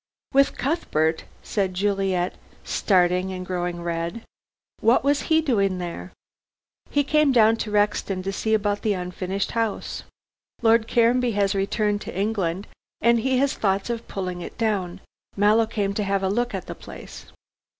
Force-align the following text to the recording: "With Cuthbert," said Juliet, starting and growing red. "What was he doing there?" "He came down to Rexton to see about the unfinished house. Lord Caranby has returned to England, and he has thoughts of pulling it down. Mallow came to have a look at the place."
"With 0.33 0.57
Cuthbert," 0.57 1.25
said 1.43 1.75
Juliet, 1.75 2.33
starting 2.63 3.31
and 3.31 3.45
growing 3.45 3.83
red. 3.83 4.23
"What 4.79 5.03
was 5.03 5.29
he 5.29 5.41
doing 5.41 5.77
there?" 5.77 6.11
"He 6.89 7.03
came 7.03 7.31
down 7.31 7.57
to 7.57 7.69
Rexton 7.69 8.23
to 8.23 8.33
see 8.33 8.55
about 8.55 8.81
the 8.81 8.93
unfinished 8.93 9.51
house. 9.51 10.01
Lord 10.63 10.87
Caranby 10.87 11.33
has 11.33 11.53
returned 11.53 12.01
to 12.01 12.19
England, 12.19 12.65
and 12.99 13.19
he 13.19 13.37
has 13.37 13.53
thoughts 13.53 13.91
of 13.91 14.07
pulling 14.07 14.41
it 14.41 14.57
down. 14.57 15.01
Mallow 15.37 15.67
came 15.67 15.93
to 15.93 16.03
have 16.03 16.23
a 16.23 16.29
look 16.29 16.55
at 16.55 16.65
the 16.65 16.73
place." 16.73 17.27